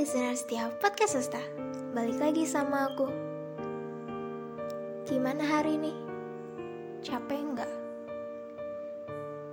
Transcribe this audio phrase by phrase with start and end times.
[0.00, 1.44] listener setiap podcast Sesta
[1.92, 3.04] Balik lagi sama aku
[5.04, 5.92] Gimana hari ini?
[7.04, 7.72] Capek nggak?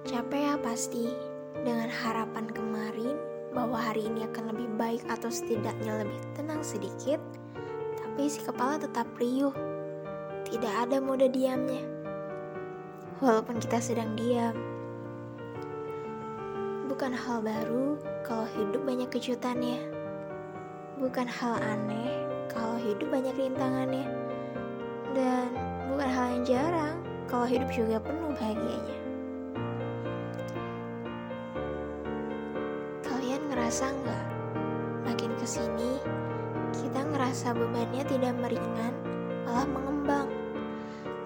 [0.07, 1.11] Capek ya pasti
[1.67, 3.19] Dengan harapan kemarin
[3.51, 7.19] Bahwa hari ini akan lebih baik Atau setidaknya lebih tenang sedikit
[7.99, 9.51] Tapi si kepala tetap riuh
[10.47, 11.83] Tidak ada mode diamnya
[13.19, 14.55] Walaupun kita sedang diam
[16.87, 19.96] Bukan hal baru kalau hidup banyak kejutannya.
[20.97, 24.09] Bukan hal aneh kalau hidup banyak rintangannya.
[25.13, 25.53] Dan
[25.93, 26.97] bukan hal yang jarang
[27.29, 28.97] kalau hidup juga penuh bahagianya.
[33.05, 34.25] Kalian ngerasa nggak?
[35.05, 36.01] Makin ke sini,
[36.73, 38.93] kita ngerasa bebannya tidak meringan,
[39.45, 40.27] malah mengembang.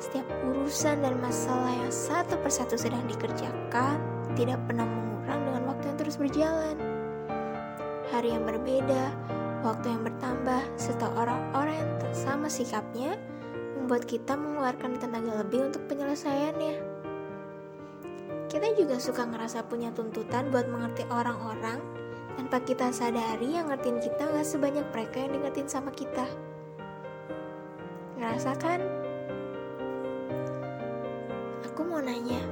[0.04, 4.04] Setiap urusan dan masalah yang satu persatu sedang dikerjakan
[4.36, 6.76] tidak pernah mengurang dengan waktu yang terus berjalan.
[8.12, 9.16] Hari yang berbeda,
[9.62, 13.14] waktu yang bertambah, serta orang-orang yang sama sikapnya
[13.78, 16.76] membuat kita mengeluarkan tenaga lebih untuk penyelesaiannya.
[18.50, 21.80] Kita juga suka ngerasa punya tuntutan buat mengerti orang-orang
[22.36, 26.26] tanpa kita sadari yang ngertiin kita gak sebanyak mereka yang di sama kita.
[28.18, 28.82] Ngerasa kan?
[31.72, 32.44] Aku mau nanya,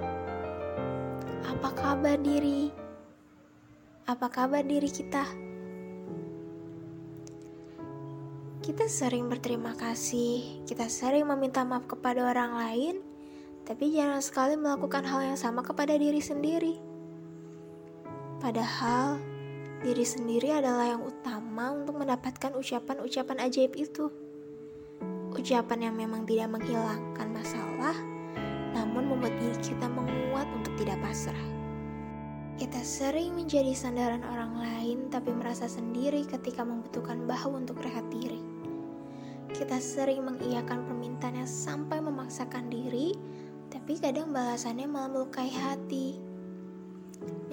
[1.44, 2.72] apa kabar diri?
[4.08, 5.49] Apa kabar diri kita?
[8.70, 12.96] Kita sering berterima kasih, kita sering meminta maaf kepada orang lain,
[13.66, 16.78] tapi jarang sekali melakukan hal yang sama kepada diri sendiri.
[18.38, 19.18] Padahal,
[19.82, 24.14] diri sendiri adalah yang utama untuk mendapatkan ucapan-ucapan ajaib itu.
[25.34, 27.98] Ucapan yang memang tidak menghilangkan masalah,
[28.78, 29.89] namun membuat diri kita
[32.90, 38.42] sering menjadi sandaran orang lain, tapi merasa sendiri ketika membutuhkan bahu untuk rehat diri.
[39.54, 43.14] Kita sering mengiyakan permintaannya sampai memaksakan diri,
[43.70, 46.18] tapi kadang balasannya malah melukai hati.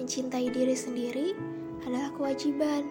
[0.01, 1.37] Mencintai diri sendiri
[1.85, 2.89] adalah kewajiban.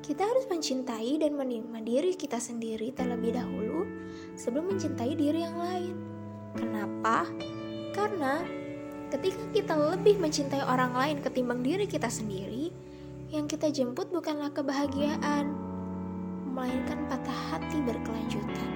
[0.00, 3.84] Kita harus mencintai dan menerima diri kita sendiri terlebih dahulu
[4.40, 5.94] sebelum mencintai diri yang lain.
[6.56, 7.28] Kenapa?
[7.92, 8.40] Karena
[9.08, 12.68] ketika kita lebih mencintai orang lain ketimbang diri kita sendiri,
[13.32, 15.52] yang kita jemput bukanlah kebahagiaan,
[16.52, 18.70] melainkan patah hati berkelanjutan.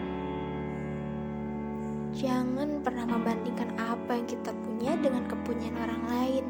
[2.13, 6.45] Jangan pernah membandingkan apa yang kita punya dengan kepunyaan orang lain.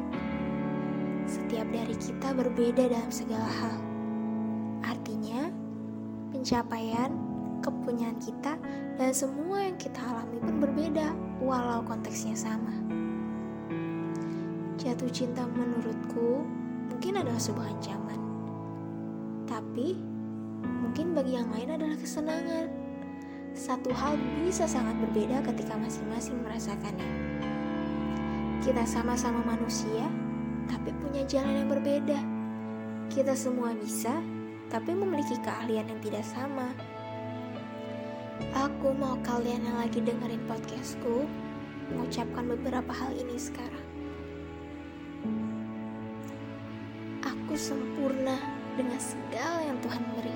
[1.23, 3.79] Setiap dari kita berbeda dalam segala hal.
[4.83, 5.47] Artinya,
[6.35, 7.15] pencapaian,
[7.63, 8.59] kepunyaan kita,
[8.99, 12.75] dan semua yang kita alami pun berbeda, walau konteksnya sama.
[14.73, 16.41] Jatuh cinta menurutku
[16.89, 18.19] mungkin adalah sebuah ancaman.
[19.45, 19.93] Tapi,
[20.65, 22.73] mungkin bagi yang lain adalah kesenangan.
[23.53, 27.11] Satu hal bisa sangat berbeda ketika masing-masing merasakannya.
[28.65, 30.09] Kita sama-sama manusia,
[30.65, 32.19] tapi punya jalan yang berbeda.
[33.13, 34.17] Kita semua bisa,
[34.73, 36.73] tapi memiliki keahlian yang tidak sama.
[38.57, 41.29] Aku mau kalian yang lagi dengerin podcastku
[41.93, 43.92] mengucapkan beberapa hal ini sekarang.
[47.53, 48.33] Aku sempurna
[48.73, 50.33] dengan segala yang Tuhan beri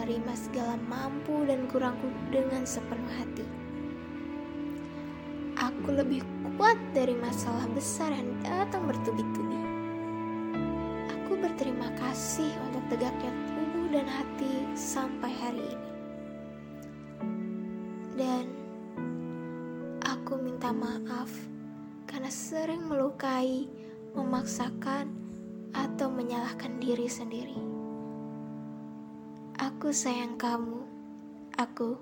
[0.00, 3.44] menerima segala mampu dan kurangku dengan sepenuh hati.
[5.60, 6.24] Aku lebih
[6.56, 9.60] kuat dari masalah besar yang datang bertubi-tubi.
[11.12, 15.90] Aku berterima kasih untuk tegaknya tubuh dan hati sampai hari ini.
[18.16, 18.44] Dan
[20.00, 21.28] aku minta maaf
[22.08, 23.68] karena sering melukai,
[24.14, 25.20] memaksakan,
[25.74, 27.60] atau menyalahkan diri sendiri.
[29.60, 30.82] Aku sayang kamu.
[31.58, 32.00] Aku